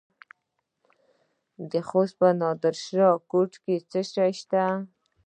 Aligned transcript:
د 1.71 1.73
خوست 1.87 2.15
په 2.19 2.27
نادر 2.41 2.75
شاه 2.85 3.15
کوټ 3.31 3.51
کې 3.63 3.75
څه 3.89 3.99
شی 4.13 4.31
شته؟ 4.39 4.63